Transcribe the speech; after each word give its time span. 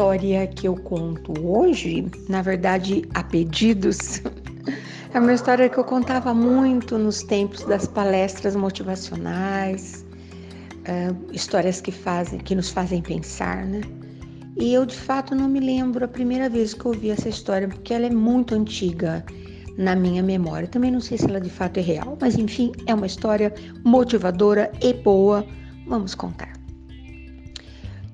história 0.00 0.46
que 0.46 0.66
eu 0.66 0.76
conto 0.76 1.34
hoje, 1.46 2.10
na 2.26 2.40
verdade, 2.40 3.06
a 3.12 3.22
pedidos, 3.22 4.22
é 5.12 5.20
uma 5.20 5.34
história 5.34 5.68
que 5.68 5.76
eu 5.76 5.84
contava 5.84 6.32
muito 6.32 6.96
nos 6.96 7.22
tempos 7.22 7.64
das 7.64 7.86
palestras 7.86 8.56
motivacionais, 8.56 10.02
uh, 10.88 11.34
histórias 11.34 11.82
que 11.82 11.92
fazem, 11.92 12.38
que 12.38 12.54
nos 12.54 12.70
fazem 12.70 13.02
pensar, 13.02 13.66
né? 13.66 13.82
E 14.56 14.72
eu 14.72 14.86
de 14.86 14.96
fato 14.96 15.34
não 15.34 15.46
me 15.46 15.60
lembro 15.60 16.02
a 16.02 16.08
primeira 16.08 16.48
vez 16.48 16.72
que 16.72 16.82
eu 16.82 16.92
ouvi 16.92 17.10
essa 17.10 17.28
história, 17.28 17.68
porque 17.68 17.92
ela 17.92 18.06
é 18.06 18.10
muito 18.10 18.54
antiga 18.54 19.22
na 19.76 19.94
minha 19.94 20.22
memória. 20.22 20.66
Também 20.66 20.90
não 20.90 21.02
sei 21.02 21.18
se 21.18 21.26
ela 21.26 21.42
de 21.42 21.50
fato 21.50 21.76
é 21.76 21.82
real, 21.82 22.16
mas 22.18 22.38
enfim, 22.38 22.72
é 22.86 22.94
uma 22.94 23.06
história 23.06 23.52
motivadora 23.84 24.72
e 24.80 24.94
boa. 24.94 25.44
Vamos 25.86 26.14
contar. 26.14 26.59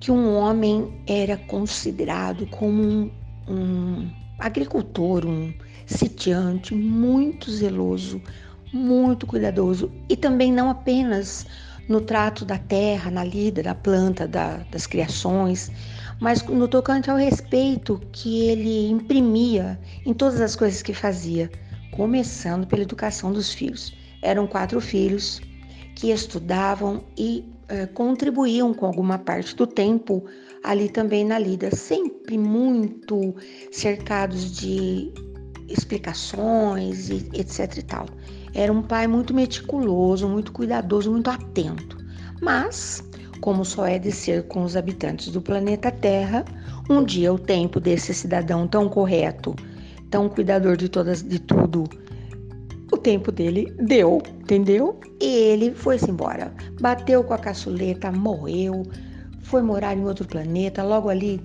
Que 0.06 0.12
um 0.12 0.36
homem 0.36 1.02
era 1.04 1.36
considerado 1.36 2.46
como 2.46 2.80
um, 2.80 3.10
um 3.48 4.08
agricultor, 4.38 5.26
um 5.26 5.52
sitiante 5.84 6.76
muito 6.76 7.50
zeloso, 7.50 8.22
muito 8.72 9.26
cuidadoso 9.26 9.90
e 10.08 10.16
também 10.16 10.52
não 10.52 10.70
apenas 10.70 11.44
no 11.88 12.00
trato 12.00 12.44
da 12.44 12.56
terra, 12.56 13.10
na 13.10 13.24
lida 13.24 13.64
da 13.64 13.74
planta, 13.74 14.28
da, 14.28 14.58
das 14.70 14.86
criações, 14.86 15.72
mas 16.20 16.40
no 16.44 16.68
tocante 16.68 17.10
ao 17.10 17.16
respeito 17.16 18.00
que 18.12 18.44
ele 18.44 18.88
imprimia 18.88 19.76
em 20.06 20.14
todas 20.14 20.40
as 20.40 20.54
coisas 20.54 20.82
que 20.82 20.94
fazia, 20.94 21.50
começando 21.90 22.64
pela 22.64 22.82
educação 22.82 23.32
dos 23.32 23.52
filhos. 23.52 23.92
Eram 24.22 24.46
quatro 24.46 24.80
filhos 24.80 25.40
que 25.96 26.12
estudavam 26.12 27.02
e 27.18 27.55
eh, 27.68 27.86
contribuíam 27.86 28.72
com 28.72 28.86
alguma 28.86 29.18
parte 29.18 29.56
do 29.56 29.66
tempo 29.66 30.24
ali 30.62 30.88
também 30.88 31.24
na 31.24 31.38
lida, 31.38 31.74
sempre 31.74 32.38
muito 32.38 33.34
cercados 33.70 34.52
de 34.52 35.12
explicações 35.68 37.08
e 37.10 37.28
etc 37.34 37.78
e 37.78 37.82
tal. 37.82 38.06
Era 38.54 38.72
um 38.72 38.82
pai 38.82 39.06
muito 39.06 39.34
meticuloso, 39.34 40.28
muito 40.28 40.52
cuidadoso, 40.52 41.10
muito 41.10 41.28
atento. 41.28 41.96
Mas, 42.40 43.02
como 43.40 43.64
só 43.64 43.84
é 43.86 43.98
de 43.98 44.12
ser 44.12 44.44
com 44.48 44.62
os 44.62 44.76
habitantes 44.76 45.28
do 45.28 45.42
planeta 45.42 45.90
Terra, 45.90 46.44
um 46.88 47.04
dia 47.04 47.32
o 47.32 47.38
tempo 47.38 47.80
desse 47.80 48.14
cidadão 48.14 48.66
tão 48.66 48.88
correto, 48.88 49.54
tão 50.10 50.28
cuidador 50.28 50.76
de 50.76 50.88
todas 50.88 51.22
de 51.22 51.38
tudo, 51.38 51.84
tempo 53.06 53.30
dele 53.30 53.72
deu, 53.78 54.20
entendeu? 54.40 54.98
E 55.22 55.26
ele 55.26 55.72
foi-se 55.72 56.10
embora. 56.10 56.52
Bateu 56.80 57.22
com 57.22 57.34
a 57.34 57.38
caçuleta, 57.38 58.10
morreu, 58.10 58.82
foi 59.42 59.62
morar 59.62 59.96
em 59.96 60.04
outro 60.04 60.26
planeta, 60.26 60.82
logo 60.82 61.08
ali 61.08 61.40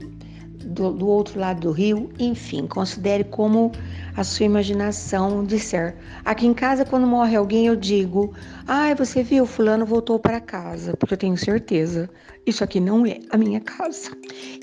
do, 0.66 0.92
do, 0.92 1.08
outro 1.08 1.40
lado 1.40 1.62
do 1.62 1.72
rio, 1.72 2.10
enfim, 2.20 2.68
considere 2.68 3.24
como 3.24 3.72
a 4.16 4.24
sua 4.24 4.46
imaginação 4.46 5.44
disser. 5.44 5.96
Aqui 6.26 6.46
em 6.46 6.54
casa, 6.54 6.86
quando 6.86 7.08
morre 7.08 7.36
alguém, 7.36 7.68
eu 7.68 7.76
digo: 7.76 8.34
ai, 8.68 8.96
você 8.96 9.24
viu, 9.24 9.46
Fulano 9.46 9.86
voltou 9.86 10.20
para 10.20 10.40
casa, 10.40 10.96
porque 10.98 11.14
eu 11.14 11.18
tenho 11.18 11.38
certeza, 11.38 12.10
isso 12.46 12.64
aqui 12.64 12.80
não 12.80 13.06
é 13.06 13.20
a 13.30 13.38
minha 13.38 13.60
casa. 13.60 14.12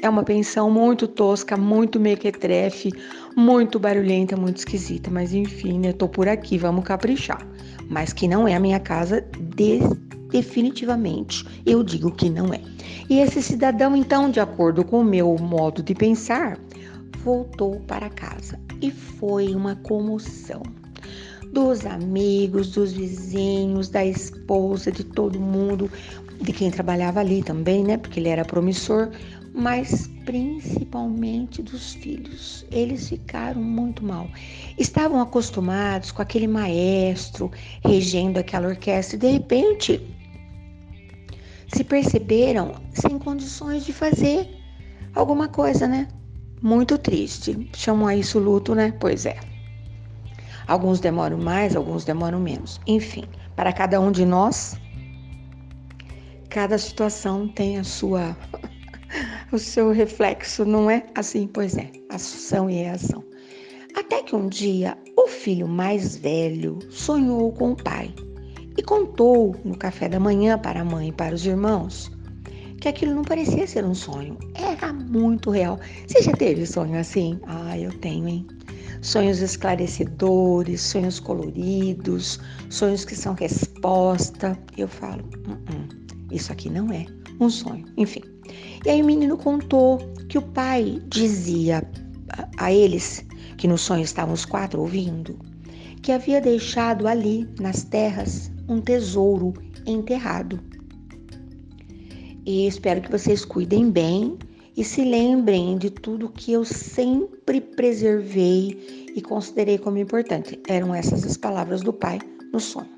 É 0.03 0.09
uma 0.09 0.23
pensão 0.23 0.71
muito 0.71 1.07
tosca, 1.07 1.57
muito 1.57 2.01
mequetrefe, 2.01 2.91
muito 3.37 3.79
barulhenta, 3.79 4.37
muito 4.37 4.59
esquisita, 4.59 5.11
mas 5.11 5.33
enfim, 5.33 5.79
né, 5.79 5.93
tô 5.93 6.09
por 6.09 6.29
aqui, 6.29 6.59
vamos 6.59 6.85
caprichar. 6.85 7.47
Mas 7.89 8.13
que 8.13 8.29
não 8.29 8.47
é 8.47 8.55
a 8.55 8.61
minha 8.61 8.81
casa, 8.81 9.25
de, 9.55 9.81
definitivamente, 10.31 11.45
eu 11.65 11.83
digo 11.83 12.11
que 12.11 12.29
não 12.29 12.53
é. 12.53 12.61
E 13.09 13.19
esse 13.21 13.43
cidadão, 13.43 13.97
então, 13.97 14.31
de 14.31 14.41
acordo 14.41 14.85
com 14.85 15.01
o 15.01 15.05
meu 15.05 15.37
modo 15.39 15.83
de 15.83 15.95
pensar, 15.95 16.59
voltou 17.25 17.81
para 17.81 18.09
casa 18.11 18.59
e 18.81 18.91
foi 18.91 19.55
uma 19.55 19.77
comoção. 19.77 20.63
Dos 21.53 21.87
amigos, 21.87 22.73
dos 22.73 22.93
vizinhos, 22.93 23.89
da 23.89 24.05
esposa, 24.05 24.93
de 24.93 25.03
todo 25.03 25.41
mundo, 25.41 25.91
de 26.41 26.53
quem 26.53 26.71
trabalhava 26.71 27.21
ali 27.21 27.43
também, 27.43 27.83
né? 27.83 27.97
Porque 27.97 28.21
ele 28.21 28.29
era 28.29 28.45
promissor, 28.45 29.11
mas 29.55 30.09
principalmente 30.27 31.63
dos 31.63 31.95
filhos. 31.95 32.67
Eles 32.71 33.09
ficaram 33.09 33.63
muito 33.63 34.05
mal. 34.05 34.29
Estavam 34.77 35.21
acostumados 35.21 36.13
com 36.13 36.21
aquele 36.21 36.47
maestro 36.47 37.51
regendo 37.83 38.39
aquela 38.39 38.69
orquestra 38.69 39.17
e 39.17 39.19
de 39.19 39.31
repente 39.31 40.01
se 41.69 41.85
perceberam 41.85 42.75
sem 42.93 43.19
condições 43.19 43.85
de 43.85 43.93
fazer 43.93 44.49
alguma 45.15 45.49
coisa, 45.49 45.87
né? 45.87 46.09
Muito 46.63 46.99
triste. 46.99 47.69
Chamam 47.75 48.07
a 48.09 48.17
isso 48.17 48.39
luto, 48.39 48.75
né? 48.75 48.93
Pois 48.99 49.27
é. 49.27 49.37
Alguns 50.67 51.01
demoram 51.01 51.39
mais, 51.39 51.77
alguns 51.77 52.05
demoram 52.05 52.41
menos. 52.41 52.81
Enfim, 52.87 53.25
para 53.55 53.73
cada 53.73 54.01
um 54.01 54.11
de 54.11 54.25
nós, 54.25 54.77
cada 56.51 56.77
situação 56.77 57.49
tem 57.49 57.79
a 57.79 57.85
sua 57.85 58.37
o 59.53 59.59
seu 59.59 59.93
reflexo, 59.93 60.65
não 60.65 60.91
é? 60.91 61.07
Assim, 61.15 61.47
pois 61.47 61.77
é, 61.77 61.91
ação 62.11 62.69
e 62.69 62.75
reação. 62.75 63.25
Até 63.97 64.23
que 64.23 64.37
um 64.37 64.49
dia 64.49 64.97
o 65.17 65.27
filho 65.27 65.67
mais 65.67 66.17
velho 66.17 66.79
sonhou 66.91 67.53
com 67.53 67.73
o 67.73 67.77
pai 67.77 68.15
e 68.79 68.83
contou 68.83 69.57
no 69.65 69.77
café 69.77 70.09
da 70.09 70.21
manhã 70.21 70.57
para 70.57 70.83
a 70.83 70.85
mãe 70.85 71.09
e 71.09 71.13
para 71.13 71.35
os 71.35 71.45
irmãos 71.45 72.13
que 72.81 72.87
aquilo 72.87 73.13
não 73.13 73.25
parecia 73.25 73.67
ser 73.67 73.85
um 73.85 73.93
sonho, 73.93 74.39
era 74.55 74.93
muito 74.93 75.51
real. 75.51 75.81
Você 76.07 76.23
já 76.23 76.33
teve 76.33 76.65
sonho 76.65 76.97
assim? 76.97 77.41
Ah, 77.49 77.77
eu 77.77 77.93
tenho, 77.99 78.29
hein? 78.29 78.47
Sonhos 79.03 79.41
esclarecedores, 79.41 80.81
sonhos 80.81 81.19
coloridos, 81.19 82.39
sonhos 82.71 83.05
que 83.05 83.17
são 83.17 83.35
resposta. 83.35 84.57
Eu 84.77 84.87
falo, 84.87 85.25
uh 85.49 85.55
-uh, 85.55 86.33
isso 86.33 86.53
aqui 86.53 86.71
não 86.71 86.93
é 86.93 87.05
um 87.41 87.51
sonho. 87.51 87.85
Enfim. 87.97 88.23
E 88.87 88.91
aí 88.91 89.03
o 89.03 89.07
menino 89.07 89.37
contou 89.37 89.99
que 90.29 90.39
o 90.39 90.43
pai 90.43 91.03
dizia 91.09 91.83
a, 92.31 92.67
a 92.67 92.73
eles, 92.73 93.25
que 93.57 93.67
no 93.67 93.77
sonho 93.77 94.05
estavam 94.05 94.35
os 94.35 94.45
quatro 94.45 94.81
ouvindo, 94.81 95.37
que 96.01 96.13
havia 96.13 96.41
deixado 96.41 97.09
ali 97.09 97.45
nas 97.59 97.83
terras 97.83 98.53
um 98.69 98.81
tesouro 98.81 99.55
enterrado. 99.87 100.61
E 102.45 102.67
espero 102.67 103.01
que 103.01 103.11
vocês 103.11 103.45
cuidem 103.45 103.91
bem 103.91 104.39
e 104.77 104.85
se 104.85 105.03
lembrem 105.03 105.77
de 105.77 105.91
tudo 105.91 106.29
que 106.29 106.53
eu 106.53 106.65
sempre 106.65 107.61
preservei 107.61 109.09
e 109.15 109.21
considerei 109.21 109.79
como 109.79 109.99
importante. 109.99 110.61
Eram 110.69 110.95
essas 110.95 111.25
as 111.25 111.37
palavras 111.37 111.83
do 111.83 111.93
pai 111.93 112.19
no 112.53 112.61
sonho. 112.61 112.89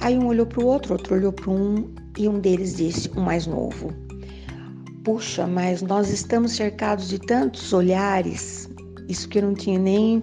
Aí 0.00 0.18
um 0.18 0.26
olhou 0.26 0.46
para 0.46 0.62
o 0.62 0.66
outro, 0.66 0.92
outro 0.92 1.14
olhou 1.14 1.32
para 1.32 1.50
um 1.50 1.88
e 2.18 2.28
um 2.28 2.38
deles 2.38 2.76
disse, 2.76 3.08
o 3.16 3.20
mais 3.20 3.46
novo: 3.46 3.90
Puxa, 5.02 5.46
mas 5.46 5.80
nós 5.82 6.10
estamos 6.10 6.52
cercados 6.52 7.08
de 7.08 7.18
tantos 7.18 7.72
olhares. 7.72 8.68
Isso 9.08 9.28
que 9.28 9.38
eu 9.38 9.42
não 9.42 9.54
tinha 9.54 9.78
nem 9.78 10.22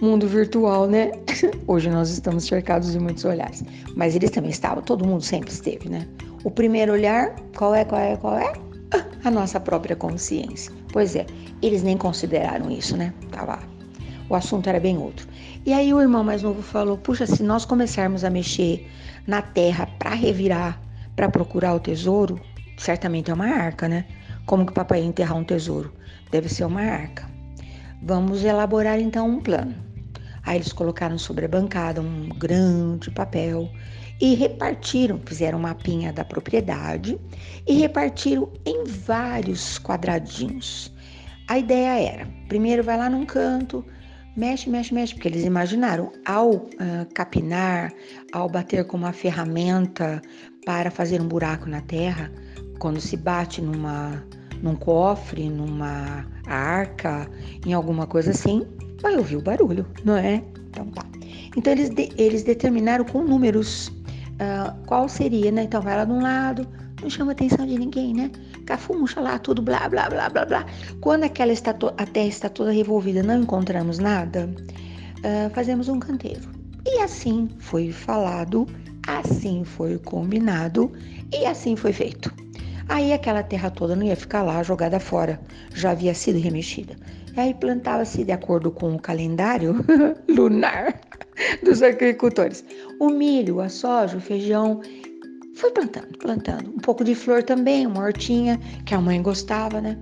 mundo 0.00 0.26
virtual, 0.26 0.86
né? 0.86 1.12
Hoje 1.66 1.90
nós 1.90 2.10
estamos 2.10 2.44
cercados 2.44 2.92
de 2.92 2.98
muitos 2.98 3.24
olhares. 3.24 3.64
Mas 3.94 4.14
eles 4.14 4.30
também 4.30 4.50
estavam, 4.50 4.82
todo 4.82 5.06
mundo 5.06 5.22
sempre 5.22 5.50
esteve, 5.50 5.88
né? 5.88 6.06
O 6.44 6.50
primeiro 6.50 6.92
olhar, 6.92 7.34
qual 7.56 7.74
é, 7.74 7.84
qual 7.84 8.00
é, 8.00 8.16
qual 8.16 8.38
é? 8.38 8.52
A 9.24 9.30
nossa 9.30 9.58
própria 9.58 9.96
consciência. 9.96 10.72
Pois 10.92 11.16
é, 11.16 11.26
eles 11.60 11.82
nem 11.82 11.96
consideraram 11.96 12.70
isso, 12.70 12.96
né? 12.96 13.12
Tava, 13.30 13.58
o 14.28 14.34
assunto 14.34 14.68
era 14.68 14.78
bem 14.78 14.96
outro. 14.96 15.26
E 15.66 15.72
aí 15.72 15.92
o 15.92 16.00
irmão 16.00 16.22
mais 16.22 16.42
novo 16.42 16.62
falou: 16.62 16.96
Puxa, 16.96 17.26
se 17.26 17.42
nós 17.42 17.64
começarmos 17.64 18.24
a 18.24 18.30
mexer 18.30 18.88
na 19.26 19.42
terra 19.42 19.86
para 19.98 20.14
revirar, 20.14 20.80
para 21.16 21.28
procurar 21.28 21.74
o 21.74 21.80
tesouro, 21.80 22.40
certamente 22.78 23.30
é 23.30 23.34
uma 23.34 23.46
arca, 23.46 23.88
né? 23.88 24.04
Como 24.46 24.64
que 24.64 24.72
o 24.72 24.74
papai 24.74 25.00
ia 25.00 25.06
enterrar 25.06 25.36
um 25.36 25.44
tesouro? 25.44 25.92
Deve 26.30 26.48
ser 26.48 26.64
uma 26.64 26.80
arca. 26.80 27.28
Vamos 28.02 28.44
elaborar 28.44 29.00
então 29.00 29.28
um 29.28 29.40
plano. 29.40 29.87
Aí 30.48 30.56
eles 30.56 30.72
colocaram 30.72 31.18
sobre 31.18 31.44
a 31.44 31.48
bancada 31.48 32.00
um 32.00 32.30
grande 32.30 33.10
papel 33.10 33.70
e 34.18 34.34
repartiram, 34.34 35.20
fizeram 35.26 35.58
um 35.58 35.60
mapinha 35.60 36.10
da 36.10 36.24
propriedade 36.24 37.20
e 37.66 37.74
repartiram 37.74 38.50
em 38.64 38.82
vários 38.84 39.78
quadradinhos. 39.78 40.90
A 41.50 41.58
ideia 41.58 42.00
era: 42.00 42.26
primeiro 42.48 42.82
vai 42.82 42.96
lá 42.96 43.10
num 43.10 43.26
canto, 43.26 43.84
mexe, 44.34 44.70
mexe, 44.70 44.94
mexe, 44.94 45.12
porque 45.12 45.28
eles 45.28 45.44
imaginaram 45.44 46.10
ao 46.24 46.52
uh, 46.52 46.66
capinar, 47.12 47.92
ao 48.32 48.48
bater 48.48 48.86
com 48.86 48.96
uma 48.96 49.12
ferramenta 49.12 50.22
para 50.64 50.90
fazer 50.90 51.20
um 51.20 51.28
buraco 51.28 51.68
na 51.68 51.82
terra, 51.82 52.32
quando 52.78 53.02
se 53.02 53.18
bate 53.18 53.60
numa 53.60 54.24
num 54.62 54.74
cofre, 54.74 55.50
numa 55.50 56.26
arca, 56.46 57.28
em 57.66 57.74
alguma 57.74 58.06
coisa 58.06 58.30
assim, 58.30 58.66
vai 59.00 59.16
ouvir 59.16 59.36
o 59.36 59.42
barulho, 59.42 59.86
não 60.04 60.16
é? 60.16 60.42
Então 60.70 60.86
tá. 60.86 61.04
Então 61.56 61.72
eles, 61.72 61.90
de, 61.90 62.10
eles 62.16 62.42
determinaram 62.42 63.04
com 63.04 63.22
números 63.22 63.88
uh, 63.88 64.74
qual 64.86 65.08
seria, 65.08 65.50
né? 65.50 65.64
Então 65.64 65.80
vai 65.80 65.96
lá 65.96 66.04
de 66.04 66.12
um 66.12 66.22
lado, 66.22 66.66
não 67.02 67.10
chama 67.10 67.32
atenção 67.32 67.66
de 67.66 67.78
ninguém, 67.78 68.14
né? 68.14 68.30
cafuncha 68.68 69.18
lá, 69.18 69.38
tudo 69.38 69.62
blá, 69.62 69.88
blá, 69.88 70.10
blá, 70.10 70.28
blá, 70.28 70.44
blá. 70.44 70.66
Quando 71.00 71.24
aquela 71.24 71.52
está 71.52 71.70
a 71.70 72.06
terra 72.06 72.26
está 72.26 72.50
toda 72.50 72.70
revolvida, 72.70 73.22
não 73.22 73.40
encontramos 73.40 73.98
nada, 73.98 74.46
uh, 74.46 75.50
fazemos 75.54 75.88
um 75.88 75.98
canteiro. 75.98 76.42
E 76.86 77.00
assim 77.00 77.48
foi 77.58 77.90
falado, 77.90 78.66
assim 79.06 79.64
foi 79.64 79.98
combinado 79.98 80.92
e 81.32 81.46
assim 81.46 81.76
foi 81.76 81.94
feito. 81.94 82.30
Aí 82.88 83.12
aquela 83.12 83.42
terra 83.42 83.70
toda 83.70 83.94
não 83.94 84.04
ia 84.04 84.16
ficar 84.16 84.42
lá 84.42 84.62
jogada 84.62 84.98
fora, 84.98 85.38
já 85.74 85.90
havia 85.90 86.14
sido 86.14 86.38
remexida. 86.38 86.96
Aí 87.36 87.54
plantava-se 87.54 88.24
de 88.24 88.32
acordo 88.32 88.70
com 88.70 88.94
o 88.94 88.98
calendário 88.98 89.84
lunar 90.28 90.98
dos 91.62 91.82
agricultores. 91.82 92.64
O 92.98 93.10
milho, 93.10 93.60
a 93.60 93.68
soja, 93.68 94.16
o 94.16 94.20
feijão. 94.20 94.80
Foi 95.54 95.70
plantando, 95.70 96.16
plantando. 96.18 96.70
Um 96.70 96.78
pouco 96.78 97.04
de 97.04 97.14
flor 97.14 97.42
também, 97.42 97.86
uma 97.86 98.02
hortinha 98.02 98.58
que 98.86 98.94
a 98.94 99.00
mãe 99.00 99.20
gostava, 99.20 99.80
né? 99.80 99.98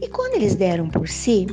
E 0.00 0.08
quando 0.08 0.34
eles 0.34 0.54
deram 0.54 0.88
por 0.88 1.08
si, 1.08 1.46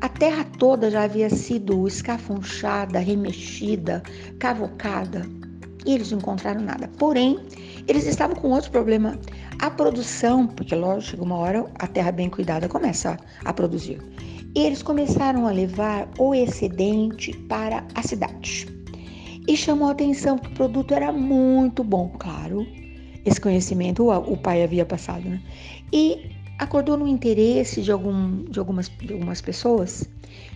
a 0.00 0.08
terra 0.08 0.44
toda 0.58 0.90
já 0.90 1.04
havia 1.04 1.30
sido 1.30 1.86
escafunchada, 1.86 2.98
remexida, 2.98 4.02
cavocada. 4.38 5.22
E 5.84 5.94
eles 5.94 6.10
não 6.10 6.18
encontraram 6.18 6.60
nada. 6.60 6.88
Porém, 6.98 7.38
eles 7.88 8.06
estavam 8.06 8.36
com 8.36 8.50
outro 8.50 8.70
problema. 8.70 9.18
A 9.58 9.70
produção, 9.70 10.46
porque 10.46 10.74
lógico, 10.74 11.24
uma 11.24 11.36
hora 11.36 11.66
a 11.78 11.86
terra 11.86 12.12
bem 12.12 12.30
cuidada 12.30 12.68
começa 12.68 13.18
a 13.44 13.52
produzir. 13.52 14.00
E 14.54 14.60
eles 14.60 14.82
começaram 14.82 15.46
a 15.46 15.50
levar 15.50 16.08
o 16.18 16.34
excedente 16.34 17.32
para 17.48 17.84
a 17.94 18.02
cidade. 18.02 18.66
E 19.48 19.56
chamou 19.56 19.88
a 19.88 19.92
atenção 19.92 20.38
que 20.38 20.48
o 20.48 20.54
produto 20.54 20.94
era 20.94 21.10
muito 21.10 21.82
bom, 21.82 22.14
claro. 22.18 22.66
Esse 23.24 23.40
conhecimento 23.40 24.10
o 24.10 24.36
pai 24.36 24.62
havia 24.62 24.84
passado, 24.84 25.28
né? 25.28 25.40
E 25.92 26.30
acordou 26.58 26.96
no 26.96 27.08
interesse 27.08 27.82
de, 27.82 27.90
algum, 27.90 28.44
de, 28.44 28.58
algumas, 28.58 28.88
de 28.88 29.12
algumas 29.12 29.40
pessoas 29.40 30.08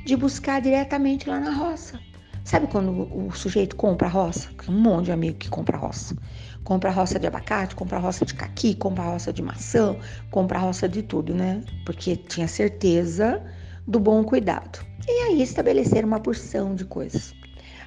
de 0.04 0.16
buscar 0.16 0.60
diretamente 0.60 1.28
lá 1.28 1.40
na 1.40 1.50
roça. 1.50 1.98
Sabe 2.46 2.68
quando 2.68 3.08
o 3.12 3.32
sujeito 3.32 3.74
compra 3.74 4.06
roça? 4.06 4.48
Tem 4.64 4.72
um 4.72 4.78
monte 4.78 5.06
de 5.06 5.10
amigo 5.10 5.36
que 5.36 5.48
compra 5.48 5.76
roça. 5.76 6.16
Compra 6.62 6.92
roça 6.92 7.18
de 7.18 7.26
abacate, 7.26 7.74
compra 7.74 7.98
roça 7.98 8.24
de 8.24 8.34
caqui, 8.34 8.72
compra 8.76 9.02
roça 9.02 9.32
de 9.32 9.42
maçã, 9.42 9.96
compra 10.30 10.56
roça 10.56 10.88
de 10.88 11.02
tudo, 11.02 11.34
né? 11.34 11.60
Porque 11.84 12.14
tinha 12.14 12.46
certeza 12.46 13.42
do 13.84 13.98
bom 13.98 14.22
cuidado. 14.22 14.78
E 15.08 15.10
aí 15.24 15.42
estabeleceram 15.42 16.06
uma 16.06 16.20
porção 16.20 16.76
de 16.76 16.84
coisas. 16.84 17.34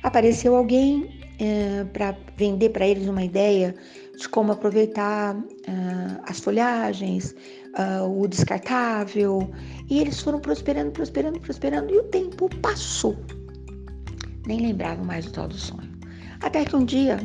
Apareceu 0.03 0.57
alguém 0.57 1.09
é, 1.39 1.85
para 1.85 2.13
vender 2.35 2.71
para 2.71 2.85
eles 2.85 3.07
uma 3.07 3.23
ideia 3.23 3.73
de 4.17 4.27
como 4.27 4.51
aproveitar 4.51 5.37
uh, 5.37 6.21
as 6.27 6.41
folhagens, 6.41 7.33
uh, 7.77 8.21
o 8.21 8.27
descartável, 8.27 9.49
e 9.89 10.01
eles 10.01 10.19
foram 10.19 10.41
prosperando, 10.41 10.91
prosperando, 10.91 11.39
prosperando, 11.39 11.93
e 11.93 11.99
o 11.99 12.03
tempo 12.03 12.49
passou. 12.57 13.15
Nem 14.49 14.61
lembravam 14.61 15.05
mais 15.05 15.25
do 15.25 15.31
tal 15.31 15.47
do 15.47 15.53
sonho. 15.53 15.87
Até 16.41 16.65
que 16.65 16.75
um 16.75 16.83
dia, 16.83 17.19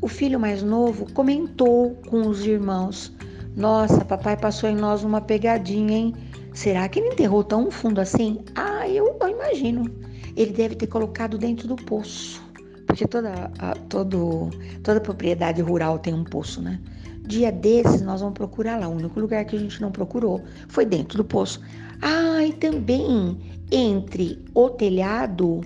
o 0.00 0.06
filho 0.06 0.38
mais 0.38 0.62
novo 0.62 1.12
comentou 1.12 1.96
com 2.06 2.28
os 2.28 2.46
irmãos: 2.46 3.12
Nossa, 3.56 4.04
papai 4.04 4.36
passou 4.36 4.70
em 4.70 4.76
nós 4.76 5.02
uma 5.02 5.20
pegadinha, 5.20 5.98
hein? 5.98 6.14
Será 6.54 6.88
que 6.88 7.00
ele 7.00 7.08
enterrou 7.08 7.42
tão 7.42 7.68
fundo 7.68 8.00
assim? 8.00 8.38
Ah, 8.54 8.88
eu, 8.88 9.18
eu 9.20 9.28
imagino. 9.28 9.92
Ele 10.36 10.52
deve 10.52 10.76
ter 10.76 10.86
colocado 10.86 11.36
dentro 11.36 11.66
do 11.66 11.74
poço. 11.74 12.40
Porque 12.86 13.08
toda, 13.08 13.50
a, 13.58 13.74
todo, 13.88 14.50
toda 14.84 15.00
propriedade 15.00 15.60
rural 15.60 15.98
tem 15.98 16.14
um 16.14 16.22
poço, 16.22 16.62
né? 16.62 16.78
Dia 17.26 17.50
desses 17.50 18.02
nós 18.02 18.20
vamos 18.20 18.34
procurar 18.34 18.78
lá. 18.78 18.86
O 18.86 18.92
único 18.92 19.18
lugar 19.18 19.44
que 19.46 19.56
a 19.56 19.58
gente 19.58 19.82
não 19.82 19.90
procurou 19.90 20.40
foi 20.68 20.86
dentro 20.86 21.16
do 21.16 21.24
poço. 21.24 21.60
Ah, 22.00 22.44
e 22.44 22.52
também 22.52 23.36
entre 23.72 24.38
o 24.54 24.70
telhado 24.70 25.60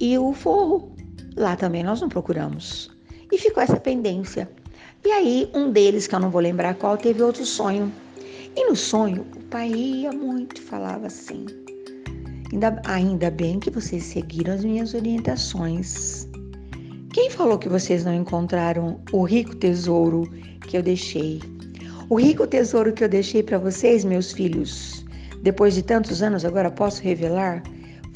e 0.00 0.18
o 0.18 0.32
forro. 0.32 0.90
Lá 1.36 1.54
também 1.54 1.84
nós 1.84 2.00
não 2.00 2.08
procuramos. 2.08 2.90
E 3.30 3.38
ficou 3.38 3.62
essa 3.62 3.78
pendência. 3.78 4.50
E 5.04 5.10
aí, 5.10 5.50
um 5.54 5.70
deles, 5.70 6.06
que 6.06 6.14
eu 6.14 6.20
não 6.20 6.30
vou 6.30 6.40
lembrar 6.40 6.74
qual, 6.74 6.96
teve 6.96 7.22
outro 7.22 7.44
sonho. 7.44 7.92
E 8.56 8.68
no 8.68 8.74
sonho, 8.74 9.26
o 9.36 9.40
pai 9.44 9.68
ia 9.68 10.12
muito 10.12 10.60
falava 10.60 11.06
assim: 11.06 11.46
ainda, 12.52 12.82
ainda 12.84 13.30
bem 13.30 13.60
que 13.60 13.70
vocês 13.70 14.04
seguiram 14.04 14.54
as 14.54 14.64
minhas 14.64 14.92
orientações. 14.94 16.28
Quem 17.12 17.30
falou 17.30 17.58
que 17.58 17.68
vocês 17.68 18.04
não 18.04 18.14
encontraram 18.14 19.00
o 19.12 19.22
rico 19.22 19.54
tesouro 19.56 20.30
que 20.66 20.76
eu 20.76 20.82
deixei? 20.82 21.40
O 22.08 22.20
rico 22.20 22.46
tesouro 22.46 22.92
que 22.92 23.04
eu 23.04 23.08
deixei 23.08 23.42
para 23.42 23.58
vocês, 23.58 24.04
meus 24.04 24.32
filhos, 24.32 25.04
depois 25.42 25.74
de 25.74 25.82
tantos 25.82 26.22
anos, 26.22 26.44
agora 26.44 26.70
posso 26.70 27.02
revelar, 27.02 27.62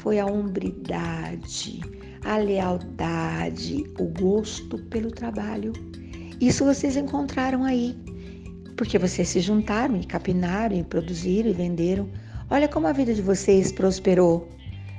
foi 0.05 0.19
a 0.19 0.25
hombridade, 0.27 1.81
a 2.23 2.37
lealdade, 2.37 3.83
o 3.97 4.03
gosto 4.03 4.77
pelo 4.77 5.09
trabalho. 5.09 5.73
Isso 6.39 6.63
vocês 6.63 6.95
encontraram 6.95 7.63
aí 7.63 7.97
porque 8.77 8.99
vocês 8.99 9.29
se 9.29 9.39
juntaram 9.39 9.97
e 9.97 10.05
capinaram 10.05 10.77
e 10.77 10.83
produziram 10.83 11.49
e 11.49 11.53
venderam. 11.53 12.07
Olha 12.51 12.67
como 12.67 12.85
a 12.85 12.91
vida 12.91 13.15
de 13.15 13.21
vocês 13.23 13.71
prosperou. 13.71 14.47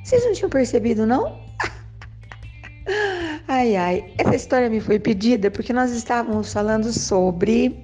Vocês 0.03 0.25
não 0.25 0.33
tinham 0.33 0.51
percebido, 0.51 1.07
não? 1.07 1.41
ai, 3.47 3.77
ai, 3.77 4.13
essa 4.19 4.35
história 4.35 4.69
me 4.69 4.81
foi 4.81 4.99
pedida 4.99 5.53
porque 5.53 5.73
nós 5.73 5.93
estávamos 5.93 6.53
falando 6.53 6.93
sobre. 6.93 7.81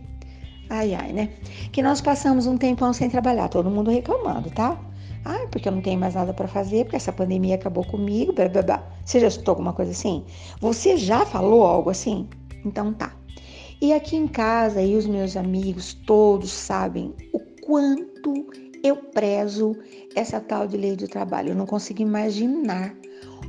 Ai, 0.68 0.92
ai, 0.92 1.12
né? 1.12 1.28
Que 1.70 1.84
nós 1.84 2.00
passamos 2.00 2.48
um 2.48 2.58
tempão 2.58 2.92
sem 2.92 3.08
trabalhar, 3.08 3.48
todo 3.48 3.70
mundo 3.70 3.92
reclamando, 3.92 4.50
tá? 4.50 4.76
Ai, 5.24 5.46
porque 5.48 5.68
eu 5.68 5.72
não 5.72 5.80
tenho 5.80 5.98
mais 6.00 6.14
nada 6.14 6.32
para 6.32 6.48
fazer, 6.48 6.84
porque 6.84 6.96
essa 6.96 7.12
pandemia 7.12 7.54
acabou 7.54 7.84
comigo, 7.84 8.32
blá, 8.32 8.48
blá, 8.48 8.62
blá. 8.62 8.82
Você 9.04 9.20
já 9.20 9.28
escutou 9.28 9.52
alguma 9.52 9.72
coisa 9.72 9.92
assim? 9.92 10.24
Você 10.60 10.96
já 10.96 11.24
falou 11.24 11.64
algo 11.64 11.90
assim? 11.90 12.28
Então 12.64 12.92
tá. 12.92 13.14
E 13.80 13.92
aqui 13.92 14.16
em 14.16 14.28
casa, 14.28 14.80
e 14.80 14.96
os 14.96 15.06
meus 15.06 15.36
amigos 15.36 15.94
todos 15.94 16.50
sabem 16.50 17.14
o 17.32 17.38
quanto 17.64 18.46
eu 18.82 18.96
prezo 18.96 19.76
essa 20.14 20.40
tal 20.40 20.66
de 20.66 20.76
lei 20.76 20.96
do 20.96 21.08
trabalho. 21.08 21.50
Eu 21.50 21.56
não 21.56 21.66
consigo 21.66 22.02
imaginar 22.02 22.94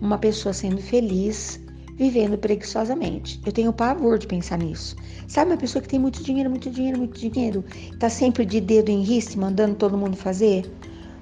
uma 0.01 0.17
pessoa 0.17 0.53
sendo 0.53 0.81
feliz 0.81 1.59
vivendo 1.95 2.37
preguiçosamente. 2.37 3.39
Eu 3.45 3.51
tenho 3.51 3.71
pavor 3.71 4.17
de 4.17 4.27
pensar 4.27 4.57
nisso. 4.57 4.95
Sabe 5.27 5.51
uma 5.51 5.57
pessoa 5.57 5.81
que 5.81 5.87
tem 5.87 5.99
muito 5.99 6.23
dinheiro, 6.23 6.49
muito 6.49 6.69
dinheiro, 6.69 6.97
muito 6.97 7.19
dinheiro, 7.19 7.63
tá 7.99 8.09
sempre 8.09 8.45
de 8.45 8.59
dedo 8.59 8.89
em 8.89 9.01
riste, 9.01 9.37
mandando 9.37 9.75
todo 9.75 9.97
mundo 9.97 10.17
fazer? 10.17 10.69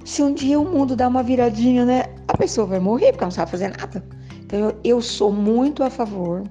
Se 0.04 0.22
um 0.22 0.34
dia 0.34 0.58
o 0.58 0.64
mundo 0.64 0.96
dá 0.96 1.08
uma 1.08 1.22
viradinha, 1.22 1.84
né? 1.84 2.04
A 2.26 2.36
pessoa 2.36 2.66
vai 2.66 2.80
morrer 2.80 3.12
porque 3.12 3.24
não 3.24 3.30
sabe 3.30 3.50
fazer 3.50 3.68
nada. 3.68 4.04
Então 4.44 4.58
eu, 4.58 4.76
eu 4.82 5.00
sou 5.00 5.32
muito 5.32 5.82
a 5.82 5.90
favor 5.90 6.42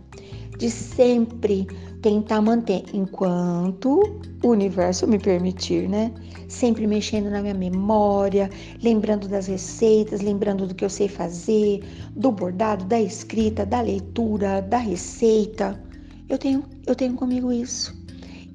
de 0.57 0.69
sempre 0.69 1.67
tentar 2.01 2.41
manter 2.41 2.83
enquanto 2.93 3.99
o 4.43 4.47
universo 4.47 5.07
me 5.07 5.19
permitir, 5.19 5.87
né? 5.89 6.11
Sempre 6.47 6.87
mexendo 6.87 7.29
na 7.29 7.41
minha 7.41 7.53
memória, 7.53 8.49
lembrando 8.81 9.27
das 9.27 9.47
receitas, 9.47 10.21
lembrando 10.21 10.67
do 10.67 10.73
que 10.73 10.83
eu 10.83 10.89
sei 10.89 11.07
fazer, 11.07 11.83
do 12.15 12.31
bordado, 12.31 12.85
da 12.85 12.99
escrita, 12.99 13.65
da 13.65 13.81
leitura, 13.81 14.61
da 14.61 14.77
receita. 14.77 15.79
Eu 16.27 16.37
tenho, 16.37 16.63
eu 16.87 16.95
tenho 16.95 17.13
comigo 17.13 17.51
isso. 17.51 17.93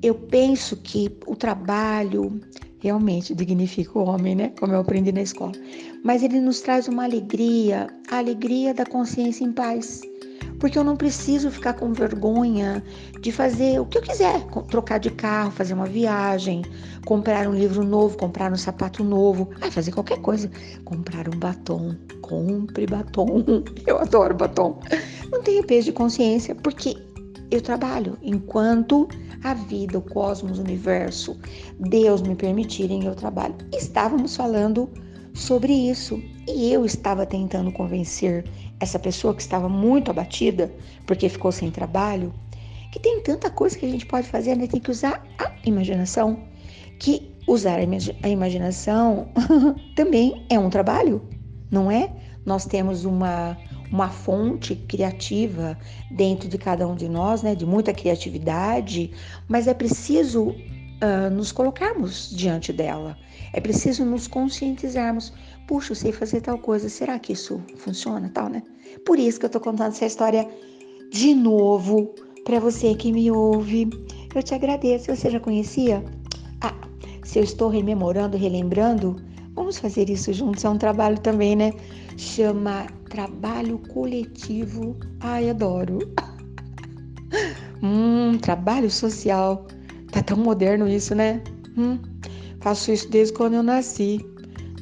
Eu 0.03 0.15
penso 0.15 0.77
que 0.77 1.11
o 1.27 1.35
trabalho 1.35 2.41
realmente 2.87 3.35
dignifica 3.35 3.99
o 3.99 4.05
homem, 4.05 4.35
né? 4.35 4.53
Como 4.59 4.73
eu 4.73 4.81
aprendi 4.81 5.11
na 5.13 5.23
escola. 5.23 5.53
Mas 6.05 6.23
ele 6.23 6.41
nos 6.41 6.61
traz 6.61 6.87
uma 6.87 7.05
alegria, 7.05 7.89
a 8.11 8.19
alegria 8.19 8.73
da 8.73 8.87
consciência 8.87 9.45
em 9.45 9.53
paz 9.53 10.03
porque 10.59 10.79
eu 10.79 10.85
não 10.85 10.97
preciso 10.97 11.51
ficar 11.51 11.75
com 11.75 11.93
vergonha 11.93 12.83
de 13.21 13.31
fazer 13.31 13.79
o 13.79 13.85
que 13.85 13.99
eu 13.99 14.03
quiser, 14.03 14.43
trocar 14.71 14.99
de 14.99 15.11
carro, 15.11 15.51
fazer 15.51 15.75
uma 15.75 15.87
viagem, 15.87 16.63
comprar 17.05 17.47
um 17.47 17.55
livro 17.55 17.85
novo, 17.85 18.17
comprar 18.17 18.51
um 18.51 18.57
sapato 18.57 19.05
novo, 19.05 19.51
ah, 19.61 19.71
fazer 19.71 19.93
qualquer 19.93 20.19
coisa, 20.21 20.51
comprar 20.85 21.29
um 21.29 21.39
batom, 21.39 21.95
compre 22.23 22.87
batom, 22.87 23.45
eu 23.87 23.99
adoro 23.99 24.35
batom. 24.35 24.81
Não 25.31 25.43
tenho 25.43 25.63
peso 25.65 25.87
de 25.87 25.93
consciência 25.93 26.55
porque 26.55 26.97
eu 27.51 27.61
trabalho 27.61 28.19
enquanto 28.23 29.09
a 29.43 29.55
vida, 29.55 29.99
o 29.99 30.03
cosmos, 30.03 30.59
o 30.59 30.63
universo, 30.63 31.39
Deus 31.79 32.23
me 32.23 32.35
permitirem, 32.35 33.05
eu 33.05 33.15
trabalho. 33.15 33.55
Estávamos 33.73 34.37
falando 34.37 34.89
sobre 35.35 35.73
isso 35.73 36.21
e 36.49 36.73
eu 36.73 36.85
estava 36.85 37.27
tentando 37.27 37.71
convencer 37.73 38.45
essa 38.81 38.99
pessoa 38.99 39.35
que 39.35 39.43
estava 39.43 39.69
muito 39.69 40.11
abatida 40.11 40.73
porque 41.07 41.29
ficou 41.29 41.53
sem 41.53 41.71
trabalho, 41.71 42.33
que 42.93 43.01
tem 43.01 43.21
tanta 43.23 43.51
coisa 43.51 43.79
que 43.79 43.87
a 43.87 43.91
gente 43.91 44.07
pode 44.07 44.27
fazer, 44.29 44.57
né? 44.57 44.67
Tem 44.67 44.81
que 44.81 44.91
usar 44.91 45.23
a 45.39 45.53
imaginação. 45.65 46.45
Que 46.99 47.31
usar 47.47 47.79
a 47.79 48.29
imaginação 48.29 49.29
também 49.95 50.47
é 50.49 50.59
um 50.59 50.71
trabalho, 50.71 51.23
não 51.71 51.91
é? 51.91 52.11
Nós 52.45 52.65
temos 52.65 53.05
uma, 53.05 53.57
uma 53.91 54.09
fonte 54.09 54.75
criativa 54.75 55.79
dentro 56.11 56.49
de 56.49 56.59
cada 56.59 56.87
um 56.87 56.95
de 56.95 57.09
nós, 57.09 57.43
né? 57.43 57.55
De 57.55 57.67
muita 57.67 57.93
criatividade, 57.93 59.11
mas 59.49 59.67
é 59.67 59.75
preciso 59.75 60.49
uh, 60.49 61.31
nos 61.33 61.53
colocarmos 61.53 62.31
diante 62.35 62.73
dela. 62.73 63.17
É 63.53 63.61
preciso 63.61 64.05
nos 64.05 64.27
conscientizarmos. 64.27 65.33
Puxa, 65.67 65.93
eu 65.93 65.97
sei 65.97 66.13
fazer 66.13 66.41
tal 66.41 66.59
coisa. 66.59 66.89
Será 66.89 67.19
que 67.19 67.33
isso 67.33 67.61
funciona, 67.77 68.31
tal, 68.33 68.49
né? 68.49 68.63
Por 69.05 69.19
isso 69.19 69.39
que 69.39 69.47
eu 69.47 69.51
tô 69.51 69.61
contando 69.61 69.93
essa 69.93 70.07
história 70.07 70.49
de 71.11 71.35
novo 71.35 72.15
para 72.45 72.61
você 72.61 72.95
que 72.95 73.13
me 73.13 73.31
ouve. 73.31 73.89
Eu 74.35 74.43
te 74.43 74.55
agradeço. 74.55 75.15
Você 75.15 75.31
já 75.31 75.41
conhecia? 75.41 76.05
Ah, 76.61 76.75
se 77.25 77.39
eu 77.39 77.45
estou 77.45 77.69
rememorando, 77.69 78.37
relembrando, 78.37 79.17
vamos 79.55 79.79
fazer 79.79 80.11
isso 80.11 80.33
juntos. 80.33 80.65
É 80.65 80.69
um 80.69 80.79
trabalho 80.79 81.19
também, 81.19 81.57
né? 81.57 81.73
Chama 82.17 82.87
trabalho 83.09 83.79
coletivo. 83.79 84.97
Ai, 85.21 85.51
adoro. 85.51 85.99
hum, 87.83 88.39
trabalho 88.39 88.91
social. 88.91 89.67
Tá 90.11 90.23
tão 90.23 90.37
moderno 90.37 90.89
isso, 90.89 91.15
né? 91.15 91.43
Hum, 91.77 91.99
faço 92.61 92.93
isso 92.93 93.11
desde 93.11 93.35
quando 93.35 93.55
eu 93.55 93.63
nasci. 93.63 94.25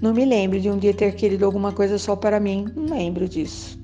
Não 0.01 0.13
me 0.13 0.25
lembro 0.25 0.61
de 0.61 0.71
um 0.71 0.79
dia 0.79 0.93
ter 0.93 1.15
querido 1.15 1.45
alguma 1.45 1.73
coisa 1.73 1.99
só 1.99 2.15
para 2.15 2.39
mim. 2.39 2.67
Não 2.77 2.97
lembro 2.97 3.29
disso. 3.29 3.79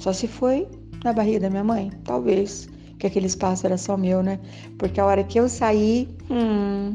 Só 0.00 0.12
se 0.12 0.26
foi 0.26 0.66
na 1.04 1.12
barriga 1.12 1.40
da 1.40 1.50
minha 1.50 1.64
mãe, 1.64 1.90
talvez. 2.04 2.68
Que 2.98 3.06
aquele 3.06 3.26
espaço 3.26 3.66
era 3.66 3.76
só 3.76 3.96
meu, 3.96 4.22
né? 4.22 4.40
Porque 4.78 4.98
a 4.98 5.04
hora 5.04 5.22
que 5.22 5.38
eu 5.38 5.48
saí, 5.50 6.08
hum, 6.30 6.92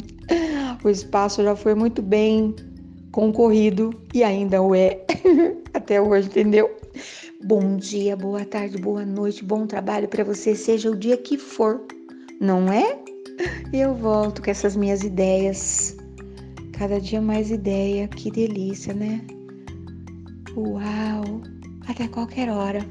o 0.83 0.89
espaço 0.89 1.43
já 1.43 1.55
foi 1.55 1.75
muito 1.75 2.01
bem 2.01 2.55
concorrido 3.11 3.91
e 4.13 4.23
ainda 4.23 4.61
o 4.61 4.73
é 4.73 5.05
até 5.73 6.01
hoje, 6.01 6.27
entendeu? 6.27 6.80
Bom 7.43 7.75
dia, 7.75 8.15
boa 8.15 8.45
tarde, 8.45 8.77
boa 8.77 9.03
noite, 9.03 9.43
bom 9.43 9.65
trabalho 9.65 10.07
para 10.07 10.23
você, 10.23 10.55
seja 10.55 10.91
o 10.91 10.95
dia 10.95 11.17
que 11.17 11.39
for, 11.39 11.81
não 12.39 12.71
é? 12.71 12.99
E 13.73 13.79
eu 13.79 13.95
volto 13.95 14.43
com 14.43 14.51
essas 14.51 14.75
minhas 14.75 15.01
ideias. 15.01 15.97
Cada 16.71 17.01
dia 17.01 17.19
mais 17.19 17.49
ideia, 17.49 18.07
que 18.07 18.29
delícia, 18.29 18.93
né? 18.93 19.25
Uau! 20.55 21.41
Até 21.87 22.07
qualquer 22.07 22.47
hora. 22.47 22.85